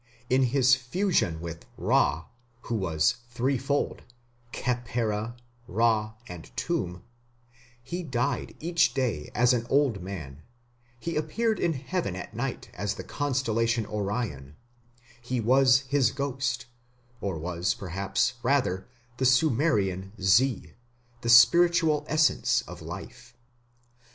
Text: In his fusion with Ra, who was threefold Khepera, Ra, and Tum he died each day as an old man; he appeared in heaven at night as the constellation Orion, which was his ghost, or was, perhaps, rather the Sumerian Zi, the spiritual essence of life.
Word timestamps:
In 0.31 0.47
his 0.49 0.73
fusion 0.73 1.39
with 1.41 1.67
Ra, 1.77 2.25
who 2.61 2.73
was 2.73 3.17
threefold 3.29 4.01
Khepera, 4.51 5.35
Ra, 5.67 6.13
and 6.27 6.49
Tum 6.57 7.03
he 7.83 8.01
died 8.01 8.55
each 8.59 8.95
day 8.95 9.29
as 9.35 9.53
an 9.53 9.67
old 9.69 10.01
man; 10.01 10.41
he 10.99 11.15
appeared 11.15 11.59
in 11.59 11.73
heaven 11.73 12.15
at 12.15 12.33
night 12.35 12.71
as 12.73 12.95
the 12.95 13.03
constellation 13.03 13.85
Orion, 13.85 14.55
which 15.29 15.43
was 15.43 15.81
his 15.81 16.09
ghost, 16.09 16.65
or 17.21 17.37
was, 17.37 17.75
perhaps, 17.75 18.33
rather 18.41 18.87
the 19.17 19.25
Sumerian 19.27 20.13
Zi, 20.19 20.73
the 21.21 21.29
spiritual 21.29 22.05
essence 22.09 22.63
of 22.63 22.81
life. 22.81 23.35